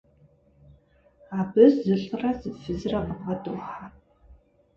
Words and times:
Абы 1.39 1.63
зылӏрэ 1.81 2.31
зы 2.39 2.49
фызрэ 2.61 2.99
къыбгъэдохьэ. 3.05 3.75